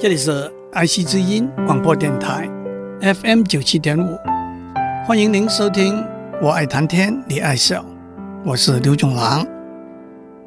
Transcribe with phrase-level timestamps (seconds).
[0.00, 2.48] 这里是爱惜之音广播电台
[3.02, 4.16] ，FM 九七点五，
[5.06, 6.02] 欢迎您收听。
[6.40, 7.84] 我爱谈天，你爱笑，
[8.42, 9.46] 我是刘总郎。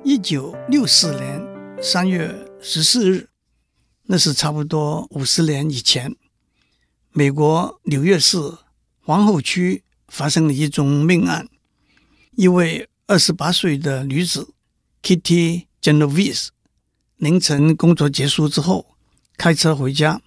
[0.04, 1.40] 一九六四年
[1.80, 3.30] 三月十四日，
[4.08, 6.16] 那是差不多五十年以前，
[7.12, 8.40] 美国纽约市
[9.06, 11.48] 皇后区发生了一宗命案，
[12.32, 14.56] 一位二十八岁的女子
[15.04, 16.48] Kitty Genovese
[17.18, 18.93] 凌晨工作结束之后。
[19.44, 20.22] 开车回家，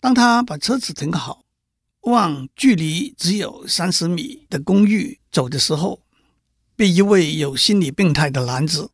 [0.00, 1.44] 当他把车子停好，
[2.04, 6.00] 往距离只有三十米的公寓走的时候，
[6.74, 8.92] 被一位有心理病态的男子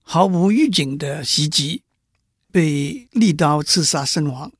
[0.00, 1.82] 毫无预警的袭击，
[2.50, 4.50] 被利刀刺杀身亡。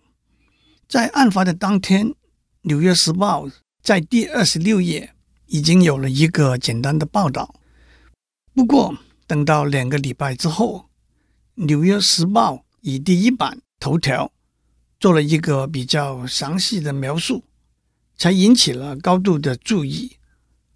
[0.86, 2.08] 在案发的当天，
[2.60, 3.46] 《纽约时报》
[3.82, 5.14] 在第二十六页
[5.46, 7.54] 已经有了一个简单的报道。
[8.52, 8.94] 不过，
[9.26, 10.90] 等到两个礼拜之后，
[11.64, 13.62] 《纽约时报》以第一版。
[13.80, 14.32] 头条
[14.98, 17.44] 做了一个比较详细的描述，
[18.16, 20.16] 才引起了高度的注意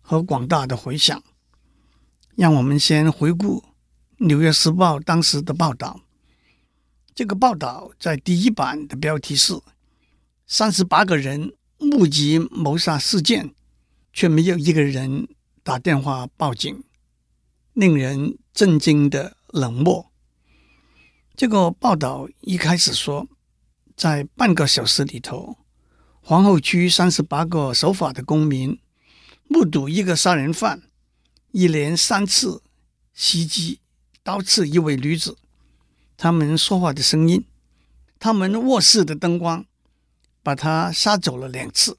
[0.01, 1.23] 和广大的回响。
[2.37, 3.61] 让我们先回顾
[4.27, 6.01] 《纽约时报》当时的报道。
[7.15, 9.61] 这个报道在第一版的标题是
[10.47, 13.55] “三十八个人目击谋杀事件，
[14.13, 15.29] 却没有一个人
[15.63, 16.85] 打电话报警”，
[17.75, 20.12] 令人震惊的冷漠。
[21.35, 23.27] 这个报道一开始说，
[23.97, 25.57] 在半个小时里头，
[26.21, 28.79] 皇后区三十八个守法的公民
[29.49, 30.83] 目睹一个杀人犯
[31.51, 32.63] 一连三次
[33.15, 33.81] 袭击、
[34.23, 35.39] 刀刺一位女子。
[36.17, 37.45] 他们说话的声音，
[38.19, 39.65] 他们卧室的灯光，
[40.43, 41.99] 把他杀走了两次，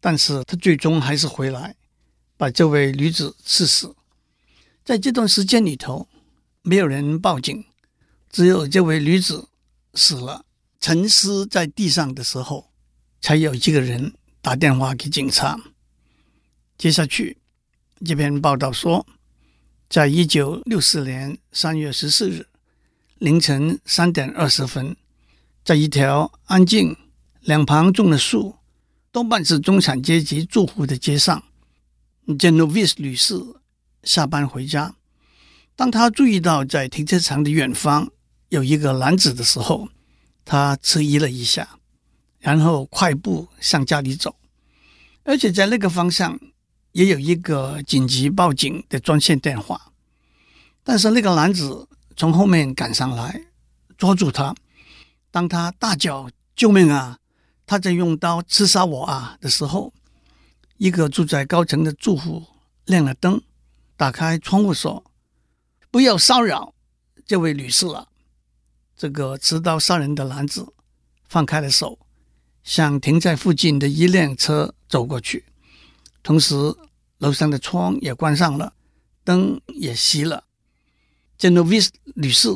[0.00, 1.76] 但是他最终还是回来，
[2.36, 3.94] 把这位女子刺死。
[4.84, 6.08] 在这段时间里头，
[6.62, 7.64] 没有人报警。
[8.30, 9.48] 只有这位女子
[9.94, 10.44] 死了，
[10.80, 12.70] 沉尸在地上的时候，
[13.20, 15.58] 才有一个人打电话给警察。
[16.78, 17.38] 接下去，
[18.04, 19.04] 这篇报道说，
[19.88, 22.46] 在一九六四年三月十四日
[23.18, 24.96] 凌晨三点二十分，
[25.64, 26.96] 在一条安静、
[27.40, 28.54] 两旁种了树、
[29.10, 31.42] 多半是中产阶级住户的街上
[32.26, 33.34] ，Genovese 女士
[34.04, 34.94] 下班回家，
[35.74, 38.10] 当她注意到在停车场的远方，
[38.50, 39.88] 有一个男子的时候，
[40.44, 41.78] 他迟疑了一下，
[42.40, 44.34] 然后快步向家里走，
[45.22, 46.38] 而且在那个方向
[46.90, 49.92] 也有一个紧急报警的专线电话。
[50.82, 53.40] 但是那个男子从后面赶上来，
[53.96, 54.54] 抓住他。
[55.30, 57.18] 当他大叫“救命啊！
[57.64, 59.94] 他在用刀刺杀我啊！”的时候，
[60.78, 62.44] 一个住在高层的住户
[62.86, 63.40] 亮了灯，
[63.96, 65.04] 打开窗户说
[65.92, 66.74] ：“不要骚扰
[67.24, 68.08] 这位女士了。”
[69.00, 70.74] 这个持刀杀人的男子
[71.26, 71.98] 放开了手，
[72.62, 75.46] 向停在附近的一辆车走过去，
[76.22, 76.54] 同时
[77.16, 78.74] 楼上的窗也关上了，
[79.24, 80.44] 灯也熄了。
[81.38, 82.50] Genovese 女士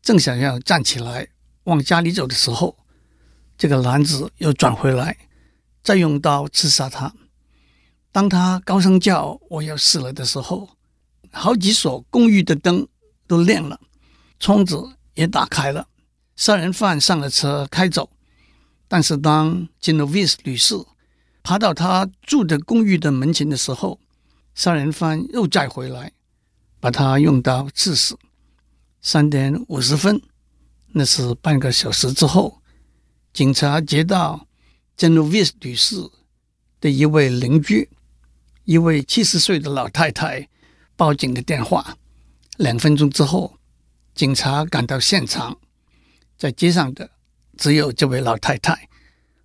[0.00, 1.26] 正想要站起来
[1.64, 2.76] 往家里走的时候，
[3.58, 5.16] 这个男子又转回来，
[5.82, 7.12] 再用刀刺杀她。
[8.12, 10.68] 当他高声叫“我要死了”的时候，
[11.32, 12.86] 好几所公寓的灯
[13.26, 13.80] 都亮了，
[14.38, 14.93] 窗子。
[15.14, 15.88] 也打开了，
[16.36, 18.10] 杀人犯上了车开走。
[18.86, 20.74] 但是当 Genovese 女士
[21.42, 23.98] 爬到她住的公寓的门前的时候，
[24.54, 26.12] 杀人犯又再回来，
[26.80, 28.18] 把她用刀刺死。
[29.00, 30.20] 三点五十分，
[30.92, 32.60] 那是半个小时之后，
[33.32, 34.46] 警察接到
[34.96, 35.96] Genovese 女士
[36.80, 37.88] 的一位邻居，
[38.64, 40.48] 一位七十岁的老太太
[40.96, 41.96] 报警的电话。
[42.56, 43.58] 两分钟之后。
[44.14, 45.58] 警察赶到现场，
[46.38, 47.10] 在街上的
[47.56, 48.88] 只有这位老太太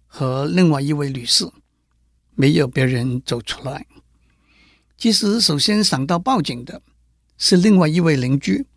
[0.05, 1.49] 和另外一位女士，
[2.35, 3.87] 没有别人走出来。
[4.95, 6.83] 其实，首先想到报警的
[7.35, 8.67] 是另外一位邻居，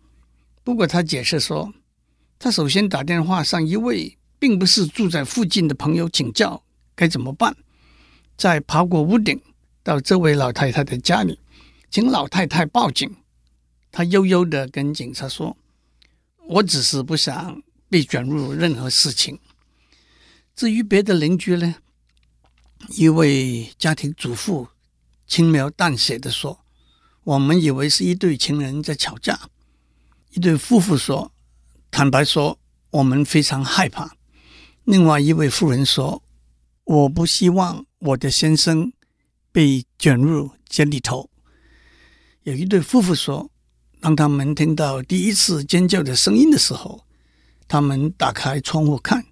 [0.63, 1.71] 不过他解释说，
[2.39, 6.63] 他首先打电话向一位并不是住在附近的朋友请教
[6.95, 7.55] 该怎么办，
[8.35, 9.39] 再爬过屋顶
[9.83, 11.39] 到这位老太太的家里，
[11.91, 13.15] 请老太太报警。
[13.91, 15.55] 他悠悠地跟警察说。
[16.45, 19.39] 我只是不想被卷入任何事情。
[20.55, 21.75] 至于别的邻居呢？
[22.89, 24.67] 一位家庭主妇
[25.25, 26.65] 轻描淡写的说
[27.23, 29.49] ：“我们以为是一对情人在吵架。”
[30.31, 31.31] 一对夫妇说
[31.89, 32.59] ：“坦白说，
[32.89, 34.17] 我们非常害怕。”
[34.83, 36.21] 另外一位妇人说
[36.83, 38.91] ：“我不希望我的先生
[39.51, 41.29] 被卷入这里头。”
[42.43, 43.49] 有一对夫妇说。
[44.03, 47.05] 当他们听到第一次尖叫的声音的时候，
[47.69, 49.25] 他们打开窗户看，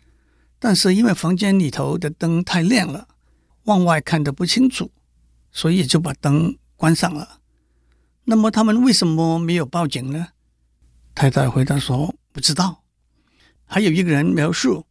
[0.60, 3.10] 但是因为房间里头的灯太亮了，
[3.66, 4.90] 往外看得不清楚，
[5.52, 7.42] 所以就把灯关上了。
[8.24, 10.30] 那么他们为什么没有报警呢？
[11.14, 12.86] 太太回答说：“不知道。”
[13.68, 14.86] 还有一个人描述，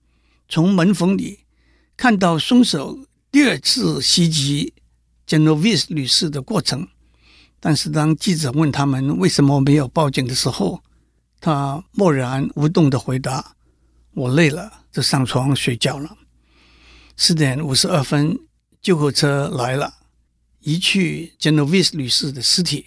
[0.47, 1.47] 从门缝里
[1.97, 4.75] 看到凶手第二次袭击
[5.27, 6.87] Genovese 女士的过程，
[7.61, 10.83] 但是当记者问他们为什么没有报警的时候，
[11.41, 13.55] 他默然无动的回答
[14.13, 16.17] ：“我累了，就上床睡觉了。”
[17.17, 18.39] 四点五十二分，
[18.81, 19.93] 救护车来了，
[20.61, 22.87] 移去 Genovese 女士的尸体。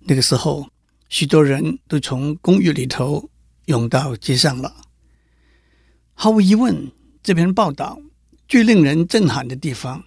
[0.00, 0.68] 那个时候，
[1.08, 3.30] 许多人都从公寓里头
[3.64, 4.76] 涌到街上了。
[6.12, 7.98] 毫无疑问，这篇报道
[8.46, 10.04] 最令人震撼的地方，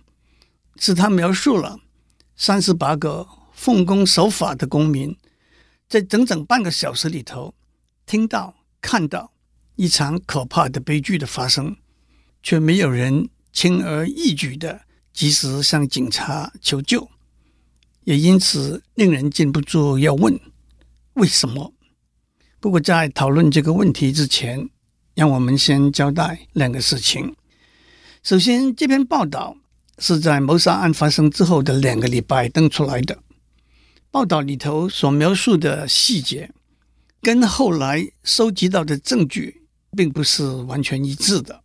[0.78, 1.80] 是他描述了
[2.36, 3.28] 三十八个
[3.60, 5.18] 奉公守法的公民，
[5.90, 7.54] 在整整半个小时里头。
[8.06, 9.34] 听到、看到
[9.76, 11.76] 一场可怕的悲剧的发生，
[12.42, 17.10] 却没有人轻而易举的及时向警察求救，
[18.06, 20.40] 也因此令人禁不住要问：
[21.16, 21.74] 为什么？
[22.62, 24.70] 不过，在讨论这个问题之前，
[25.16, 27.36] 让我们先交代两个事情。
[28.24, 29.58] 首先，这篇报道
[29.98, 33.22] 是在谋杀案发生之后的两个礼拜登出来的，
[34.12, 36.52] 报道里头所描述的细节。
[37.22, 41.62] 跟后来收集到的证据并不是完全一致的。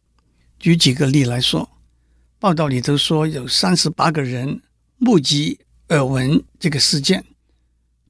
[0.58, 1.70] 举几个例来说，
[2.40, 4.60] 报道里头说有三十八个人
[4.98, 5.60] 目击
[5.90, 7.24] 耳闻这个事件，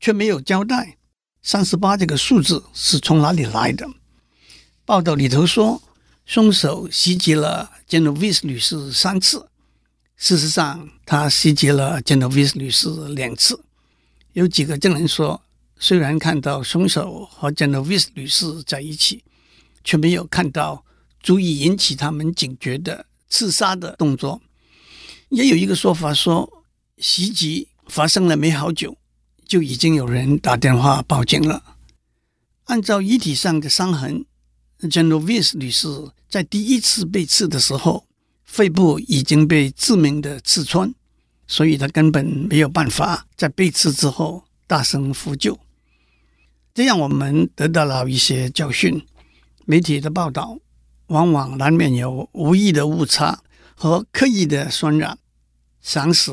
[0.01, 0.97] 却没有交代
[1.43, 3.87] 三十八这个数字是从哪里来的。
[4.87, 5.83] 报道里头说，
[6.25, 9.49] 凶手袭击了 Genovese 女士三次，
[10.17, 13.63] 事实上他袭击了 Genovese 女士两次。
[14.35, 15.41] 有几个证人说。
[15.77, 19.25] 虽然看到凶手和 Genovese 女士在一起，
[19.83, 20.85] 却没有看到
[21.21, 24.41] 足以引起他们警觉的刺杀的动作。
[25.31, 26.65] 也有一个说法说，
[26.99, 28.97] 袭击发生了没好久，
[29.47, 31.63] 就已经有人打电话报警了。
[32.67, 34.25] 按照遗体上的伤痕
[34.81, 35.89] ，Genovese 女士
[36.31, 38.07] 在第一次被刺的时候，
[38.45, 40.95] 肺部已经被致命的刺穿，
[41.47, 45.59] 所以他根本没有办法在被刺之后大声呼救。
[46.73, 49.07] 这样，我们得到了一些教训。
[49.65, 50.59] 媒体的报道
[51.07, 53.43] 往往难免有无意的误差
[53.75, 55.19] 和刻意的渲染。
[55.81, 56.33] 详实、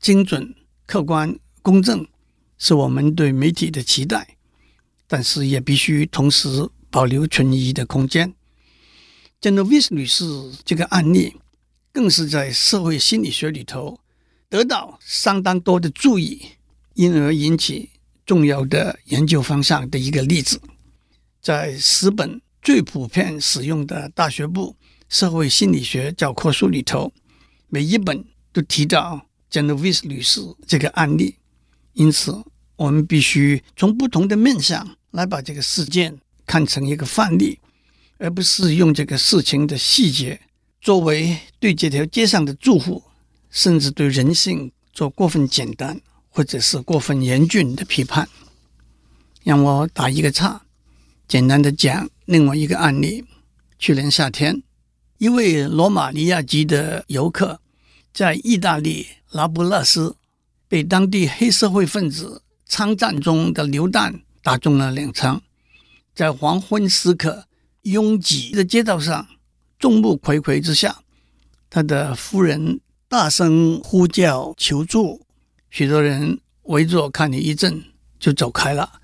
[0.00, 0.54] 精准、
[0.86, 2.06] 客观、公正，
[2.58, 4.36] 是我们对媒体的期待，
[5.06, 8.34] 但是也必须同时保留存疑的空间。
[9.40, 10.24] Genovese 女士
[10.64, 11.36] 这个案例，
[11.92, 14.00] 更是在社会心理学里头
[14.50, 16.42] 得到相当多的注意，
[16.94, 17.90] 因而引起。
[18.26, 20.60] 重要的研究方向的一个例子，
[21.40, 24.76] 在十本最普遍使用的大学部
[25.08, 27.10] 社会心理学教科书里头，
[27.70, 28.22] 每一本
[28.52, 31.36] 都提到 Genovese 女士这个案例。
[31.94, 32.44] 因此，
[32.76, 37.58] 我们必须从不同的面向来把这个事件看成一个范例，
[38.18, 40.38] 而不是用这个事情的细节
[40.82, 43.02] 作为对这条街上的住户，
[43.50, 46.00] 甚至对人性做过分简单。
[46.30, 48.28] 或者是过分严峻的批判，
[49.42, 50.62] 让我打一个岔，
[51.26, 53.24] 简单的讲另外一个案例。
[53.76, 54.62] 去年夏天，
[55.16, 57.60] 一位罗马尼亚籍的游客
[58.12, 60.14] 在意大利拉布勒斯
[60.68, 65.42] 被当地黑社会分子枪战中的流弹打中了两枪，
[66.14, 67.48] 在黄昏时刻
[67.82, 69.26] 拥挤的街道上，
[69.76, 71.02] 众目睽睽之下，
[71.68, 75.22] 他的夫人大声呼叫求助。
[75.70, 77.82] 许多人围着看了一阵，
[78.20, 79.00] 就走开了。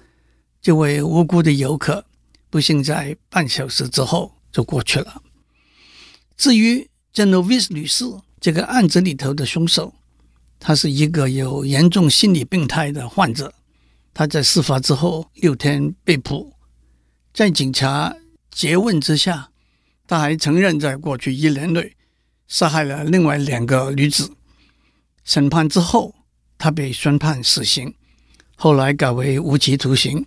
[0.60, 2.04] 这位无辜的游客，
[2.50, 5.22] 不幸在半小时之后就过去了。
[6.36, 8.04] 至于 Genovese 女士
[8.38, 9.94] 这个案子里头的凶手，
[10.58, 13.54] 他是一个有严重心理病态的患者。
[14.12, 16.52] 他在事发之后六天被捕，
[17.32, 18.14] 在警察
[18.54, 19.50] 诘问之下，
[20.06, 21.96] 他还承认在过去一年内
[22.48, 24.32] 杀害了另外两个女子。
[25.24, 26.14] 审判之后。
[26.56, 27.94] 他被宣判死刑，
[28.56, 30.24] 后来改为无期徒刑。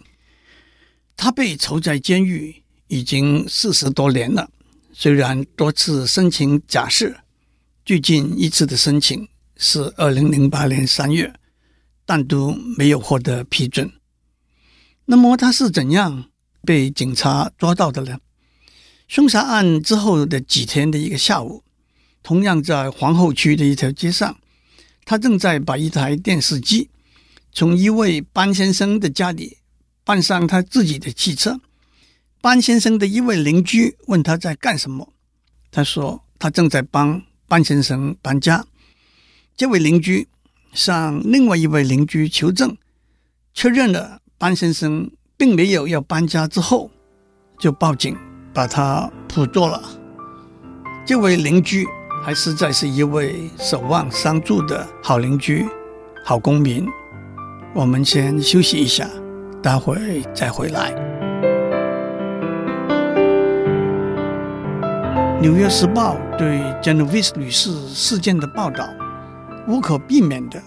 [1.15, 4.51] 他被囚在监狱已经四十多年了，
[4.93, 7.17] 虽然多次申请假释，
[7.85, 11.33] 最近一次的申请是二零零八年三月，
[12.05, 13.91] 但都没有获得批准。
[15.05, 16.25] 那么他是怎样
[16.61, 18.19] 被警察抓到的呢？
[19.07, 21.63] 凶杀案之后的几天的一个下午，
[22.27, 24.37] 同样在皇后区的一条街上。
[25.05, 26.89] 他正在把一台电视机
[27.53, 29.59] 从一位班先生的家里
[30.03, 31.61] 搬上他自己的汽车，
[32.41, 35.13] 班先生的一位邻居问他在干什么，
[35.71, 38.65] 他说他正在帮班先生搬家。
[39.55, 40.27] 这位邻居
[40.73, 42.75] 向另外一位邻居求证，
[43.53, 46.91] 确认了班先生并没有要搬家之后，
[47.57, 48.17] 就报警
[48.53, 49.81] 把他捕捉了。
[51.05, 51.87] 这位邻居
[52.27, 55.65] 还实在是一位守望相助的好邻居、
[56.25, 56.85] 好公民。
[57.73, 59.07] 我们先休息一下，
[59.63, 60.91] 待会再回来。
[65.39, 68.89] 《纽约时报》对 Genovese 女士事件的报道，
[69.65, 70.61] 无可避免地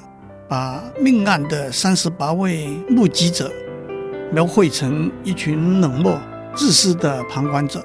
[0.49, 3.53] 把命案的三十八位目击者
[4.33, 6.19] 描绘成一群冷漠、
[6.55, 7.85] 自私的旁观者。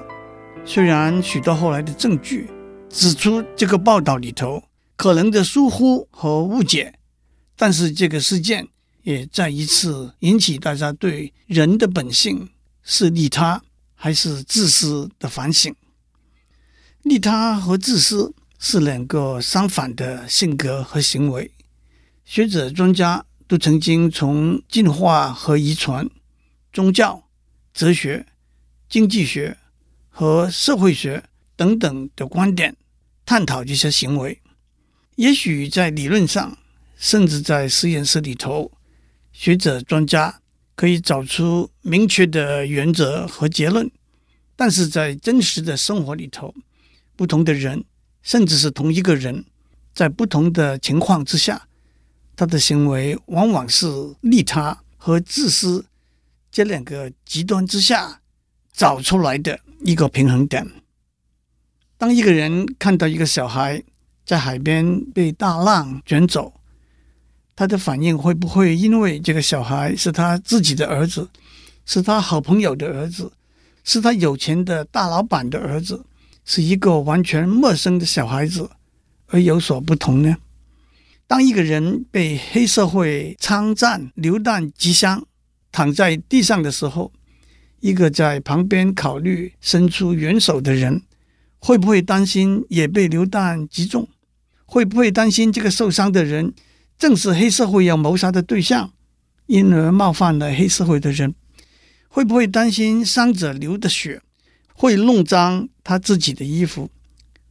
[0.64, 2.48] 虽然许多后来的证据
[2.96, 4.64] 指出这个报道里头
[4.96, 6.98] 可能的疏忽和误解，
[7.54, 8.68] 但是这个事件。
[9.02, 12.50] 也再一次引起大家对人的本性
[12.82, 13.62] 是利他
[13.94, 15.72] 还是自私的反省。
[17.02, 21.52] 利他和自私是两个相反的性格和行为。
[22.24, 26.10] 学者专家都曾经从进化和遗传、
[26.72, 27.28] 宗教、
[27.72, 28.26] 哲学、
[28.88, 29.56] 经济学
[30.08, 31.22] 和社会学
[31.54, 32.76] 等等的观点
[33.26, 34.40] 探讨这些行为。
[35.16, 36.56] 也许在理论上，
[36.96, 38.72] 甚至在实验室里头。
[39.32, 40.40] 学者专家
[40.74, 43.90] 可以找出明确的原则和结论，
[44.56, 46.54] 但是在真实的生活里头，
[47.14, 47.84] 不同的人，
[48.22, 49.44] 甚至是同一个人，
[49.94, 51.68] 在不同的情况之下，
[52.34, 53.86] 他的行为往往是
[54.22, 55.84] 利他和自私
[56.50, 58.22] 这两个极端之下
[58.72, 60.66] 找出来的一个平衡点。
[61.98, 63.82] 当一个人看到一个小孩
[64.24, 66.52] 在海边被大浪卷走，
[67.54, 71.28] 他的反应会不会因为这个小孩是他自己的儿子，
[71.86, 73.32] 是他好朋友的儿子，
[73.82, 76.04] 是他有钱的大老板的儿子，
[76.44, 78.68] 是一个完全陌生的小孩子
[79.28, 80.36] 而有所不同呢？
[81.26, 85.26] 当一个人被黑社会枪战、流弹击伤，
[85.72, 87.10] 躺在地上的时候，
[87.80, 91.02] 一个在旁边考虑伸出援手的人，
[91.66, 94.08] 会不会担心也被流弹击中？
[94.66, 96.54] 会不会担心这个受伤的人？
[96.96, 98.92] 正是黑社会要谋杀的对象，
[99.46, 101.34] 因而冒犯了黑社会的人，
[102.06, 104.22] 会不会担心伤者流的血
[104.74, 106.88] 会弄脏他自己的衣服？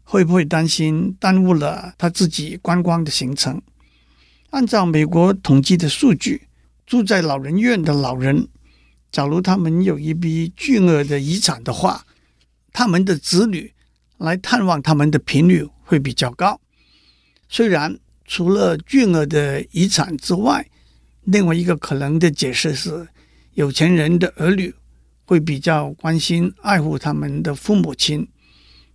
[0.05, 3.61] 会不会担心耽误了他自己观光的行程？
[4.51, 6.47] 按照美国统计的数据，
[6.85, 8.47] 住在老人院的老人，
[9.11, 12.05] 假如他们有一笔巨额的遗产的话，
[12.71, 13.73] 他们的子女
[14.17, 16.59] 来探望他们的频率会比较高。
[17.49, 17.99] 虽然。
[18.27, 20.67] 除了巨额的遗产之外，
[21.25, 23.07] 另外一个可能的解释是，
[23.53, 24.73] 有钱人的儿女
[25.25, 28.27] 会比较关心爱护他们的父母亲。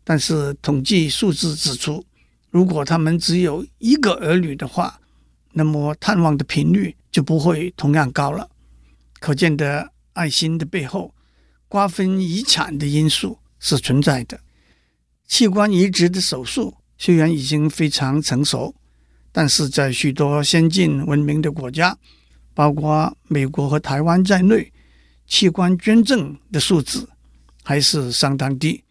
[0.02, 2.04] 但是统计数字指出，
[2.50, 4.98] 如果他们只有一个儿女的话，
[5.52, 8.50] 那么探望的频率就不会同样高了。
[9.20, 11.14] 可见的爱心的背后，
[11.68, 14.40] 瓜分遗产的因素是存在的。
[15.30, 18.74] 器官移植的手术虽然已经非常成熟。
[19.32, 21.96] 但是在许多先进文明的国家，
[22.52, 24.72] 包括美国和台湾在内，
[25.28, 27.08] 器官捐赠的数字
[27.62, 28.82] 还是相当低。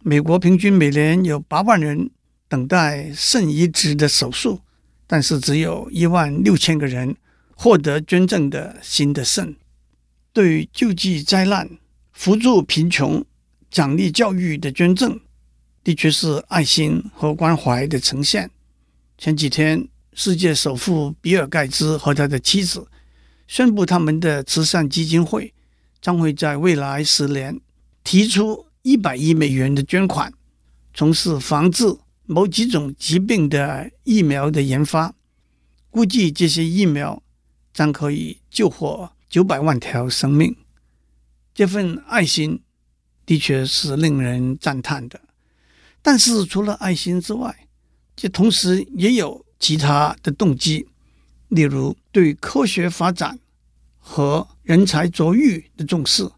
[0.00, 2.08] 美国平均每年有八万人
[2.48, 4.58] 等待肾移植的手术，
[5.06, 7.14] 但是只有一万六千个人
[7.54, 9.54] 获得捐赠的新的肾。
[10.32, 11.68] 对救济灾难、
[12.14, 13.22] 扶助贫穷、
[13.70, 15.20] 奖励教育的捐赠，
[15.86, 18.50] 的确是爱心和关怀的呈现。
[19.16, 22.88] 前几天，世界首富比尔盖茨和他的妻子
[23.46, 25.54] 宣布，他们的慈善基金会
[26.02, 27.60] 将会在未来十年
[28.02, 30.32] 提出一百亿美元的捐款，
[30.92, 31.84] 从事防治
[32.24, 35.14] 某几种疾病的疫苗的研发。
[35.90, 37.22] 估计这些疫苗
[37.72, 40.56] 将可以救活九百万条生命。
[41.54, 42.60] 这份爱心
[43.24, 45.20] 的确是令人赞叹的。
[46.06, 47.66] 但是，除了爱心之外，
[48.14, 50.86] 这同时也有其他的动机，
[51.48, 53.36] 例如对科学发展
[53.98, 56.30] 和人才卓越的重视，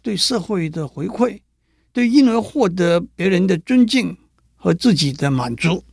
[0.00, 1.38] 对社会的回馈，
[1.92, 4.16] 对因而获得别人的尊敬
[4.56, 5.84] 和自己的满足，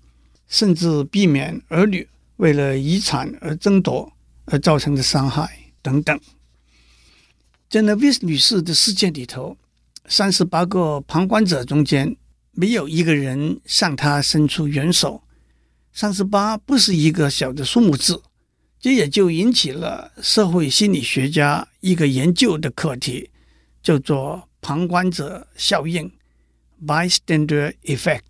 [0.47, 2.07] 甚至避免儿女
[2.37, 4.09] 为了遗产而争夺
[4.45, 6.17] 而造成的伤害等等。
[7.69, 9.57] Genovese 女士的事件里头，
[10.07, 12.15] 三十八个旁观者中间，
[12.51, 15.23] 没有一个人向他伸出援手，
[15.93, 18.21] 三十八不是一个小的数目字，
[18.79, 23.29] 这也就引起了社会心理学家一个研究的课题，
[23.81, 26.11] 叫做旁观者效应
[26.85, 28.21] （bystander effect）。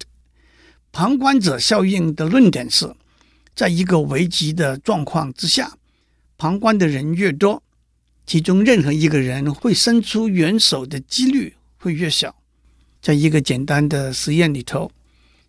[0.91, 2.95] 旁观者效应的论点是，
[3.55, 5.77] 在一个危急的状况之下，
[6.37, 7.61] 旁观的人越多，
[8.25, 12.38] 其中任何一个人会伸出援手的几率会越小。
[13.01, 14.91] 在一个简单的实验里头，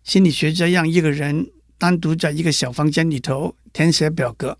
[0.03, 4.57] 心理学家让一个人单独在一个小房间里头填写表格。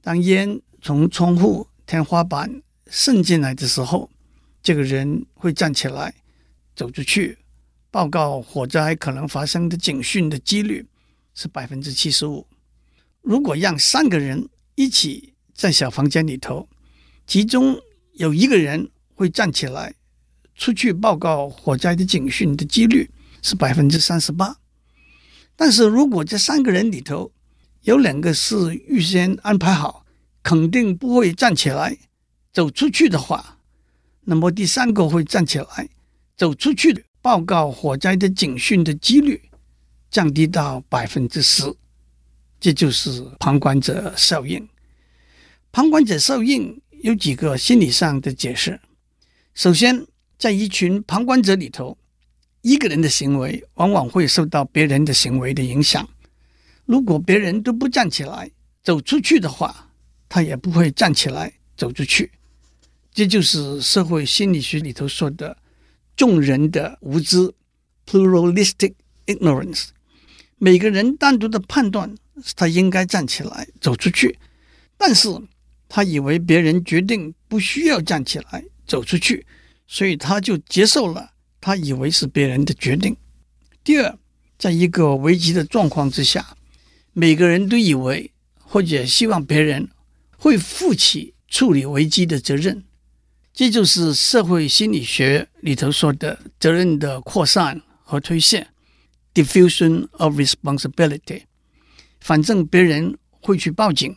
[0.00, 4.10] 当烟从窗户、天花板渗进来的时候，
[4.62, 6.14] 这个人会站起来
[6.74, 7.38] 走出去，
[7.90, 10.86] 报告火灾可能发生的警讯的几率
[11.34, 12.46] 是百分之七十五。
[13.20, 16.68] 如果让三个人一起在小房间里头，
[17.26, 17.80] 其中
[18.14, 19.94] 有一个人会站起来
[20.62, 23.10] 出去报告火灾的警讯的几率
[23.42, 24.56] 是百分之三十八。
[25.56, 27.32] 但是如果这三个人里头
[27.80, 30.06] 有两个是预先安排好，
[30.40, 31.98] 肯定不会站起来
[32.52, 33.58] 走出去的话，
[34.20, 35.88] 那么第三个会站起来
[36.36, 39.42] 走出去报告火灾的警讯的几率
[40.12, 41.74] 降低到百分之十。
[42.60, 44.68] 这就是旁观者效应。
[45.72, 48.80] 旁观者效应有几个心理上的解释。
[49.54, 50.06] 首先，
[50.42, 51.96] 在一群旁观者里头，
[52.62, 56.08] 一个人的行为往往会受到别人的行为的影响。
[56.84, 58.50] 如果别人都不站起来
[58.82, 59.92] 走出去的话，
[60.28, 62.32] 他也不会站起来走出去。
[63.14, 65.56] 这就是社会心理学里头说的
[66.16, 67.54] “众人的无知
[68.04, 68.94] ”（pluralistic
[69.26, 69.90] ignorance）。
[70.58, 72.52] 每个人单独的判断是。
[72.56, 74.36] 他应该站起来走出去，
[74.96, 75.28] 但是
[75.88, 79.46] 他以为别人决定不需要站起来走出去，
[79.92, 83.14] 所以他就接受了他以为是别人的决定。
[83.84, 84.18] 第二，
[84.56, 86.56] 在一个危急的状况之下，
[87.12, 89.90] 每个人都以为或者希望别人
[90.38, 92.82] 会负起处理危机的责任，
[93.52, 98.68] 这就是社会心理学里头说的责任的扩散和推卸
[99.34, 101.42] （diffusion of responsibility）。
[102.18, 104.16] 反正别人会去报警，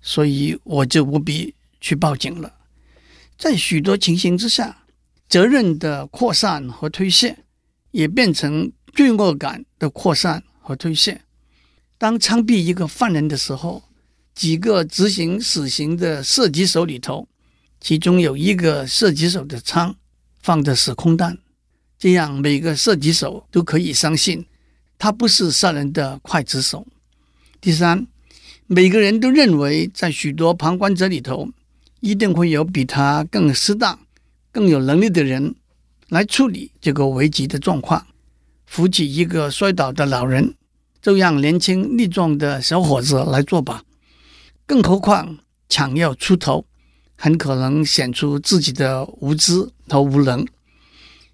[0.00, 2.52] 所以我就不必去报警了。
[3.38, 4.82] 在许多情形之下，
[5.28, 7.36] 责任的扩散和推卸
[7.90, 11.22] 也变成罪恶感的扩散和推卸。
[11.98, 13.82] 当枪毙一个犯人的时候，
[14.34, 17.26] 几个执行死刑的射击手里头，
[17.80, 19.96] 其中有一个射击手的枪
[20.42, 21.38] 放的是空弹，
[21.98, 24.44] 这样每个射击手都可以相信
[24.98, 26.86] 他不是杀人的刽子手。
[27.60, 28.06] 第三，
[28.66, 31.48] 每个人都认为，在许多旁观者里头，
[32.00, 33.98] 一定会有比他更适当、
[34.56, 35.54] 更有能力的人
[36.08, 38.06] 来处理这个危急的状况。
[38.64, 40.54] 扶起一个摔倒的老人，
[41.02, 43.82] 就让年轻力壮的小伙子来做吧。
[44.64, 45.36] 更何况，
[45.68, 46.64] 抢要出头，
[47.16, 50.46] 很可能显出自己的无知和无能。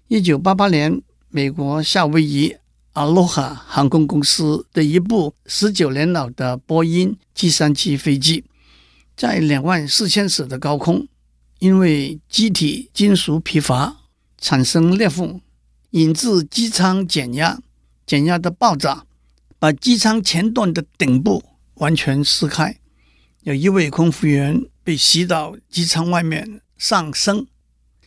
[0.09, 2.57] 一九八八年，美国夏威夷。
[2.91, 8.43] 阿罗哈航空公司的一部十九年老的波音七三七飞机，
[9.15, 11.07] 在两万四千尺的高空，
[11.63, 13.95] 因为机体金属疲乏
[14.37, 15.39] 产生裂缝，
[15.91, 17.57] 引致机舱减压，
[18.05, 19.05] 减压的爆炸
[19.59, 21.41] 把机舱前段的顶部
[21.75, 22.77] 完全撕开，
[23.43, 27.47] 有一位空服员被吸到机舱外面上升。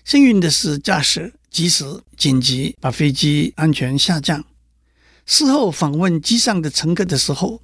[0.05, 4.45] 幸运的是，驾驶及时紧急把飞机安全下降。
[5.25, 7.63] 事后访问机上的乘客的时候，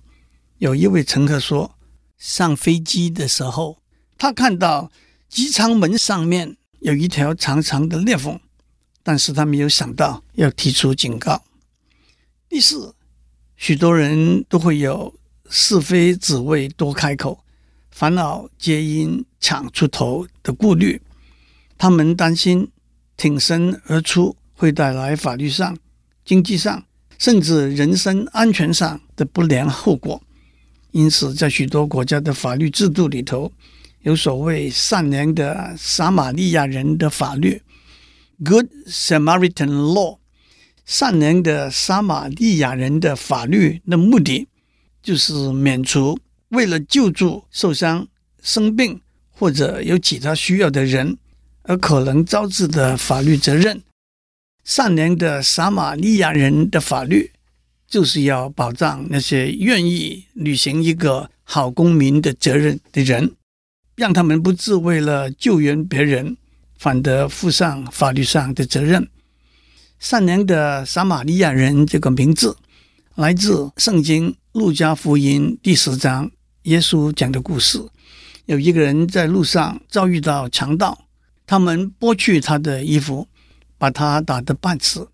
[0.56, 1.74] 有一位乘客说，
[2.16, 3.82] 上飞机的时候，
[4.16, 4.90] 他看到
[5.32, 8.38] 机舱门上面有一条长长的裂缝，
[9.02, 11.42] 但是他没有想到要提出警告。
[12.50, 12.94] 第四，
[13.56, 15.14] 许多人都会有
[15.48, 17.42] 是非只为多开口，
[17.90, 21.00] 烦恼皆因抢出头的顾虑，
[21.78, 22.70] 他们担心
[23.16, 25.78] 挺身而出会带来法律上、
[26.26, 26.84] 经济上。
[27.18, 30.20] 甚至人身安全上的不良后果，
[30.90, 33.52] 因此在许多国家的法律制度里头，
[34.02, 37.62] 有所谓善良的撒玛利亚人的法律
[38.44, 40.18] （Good Samaritan Law）。
[40.84, 44.48] 善良的撒玛利亚人的法律的目的，
[45.00, 48.08] 就是免除为了救助受伤、
[48.42, 51.16] 生病或者有其他需要的人
[51.62, 53.80] 而可能招致的法律责任。
[54.64, 57.30] 善良的撒玛利亚人的法律，
[57.88, 63.32] 就是要保障那些愿意履行一个好公民的责任的人，
[63.94, 66.36] 让他们不自为了救援别人，
[66.78, 69.08] 反得负上法律上的责任。
[69.98, 72.56] 善良的撒玛利亚人这个名字，
[73.14, 76.30] 来自圣经路加福音第十章，
[76.62, 77.80] 耶稣讲的故事。
[78.46, 81.06] 有一个人在路上遭遇到强盗，
[81.46, 83.28] 他们剥去他的衣服。
[83.82, 85.08] 把他打得半死。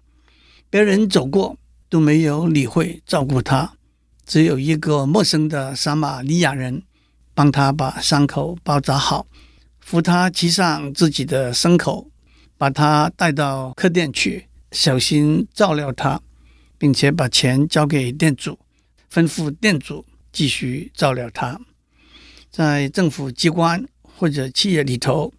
[0.68, 1.56] 别人走过
[1.88, 3.72] 都没有理会照顾他，
[4.26, 6.82] 只有一个陌生的撒玛利亚人
[7.38, 9.24] 帮他把伤口包扎好，
[9.79, 12.11] 扶他骑上自己的牲口，
[12.57, 16.20] 把他带到客店去，小心照料他，
[16.79, 18.59] 并且把钱交给店主，
[19.09, 21.61] 吩咐店主继续照料他。
[22.51, 25.33] 在政府机关或者企业里头，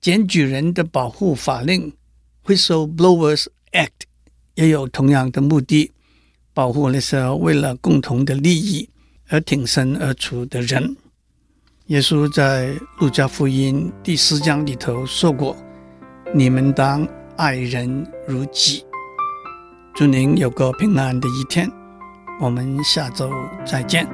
[0.00, 1.92] 检举人的保护法令
[2.44, 4.06] （Whistleblowers Act）
[4.54, 5.90] 也有同样的目的，
[6.52, 8.88] 保护那些为了共同的利益
[9.26, 10.96] 而挺身而出的人。
[11.88, 15.54] 耶稣在路加福音第四章里头说过
[16.32, 18.82] ：“你们当爱人如己。”
[19.94, 21.70] 祝您有个平安的一天，
[22.40, 23.30] 我们下周
[23.66, 24.08] 再见。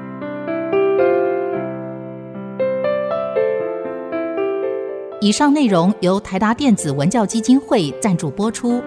[5.20, 8.82] 以上内容由台达电子文教基金会赞助播出。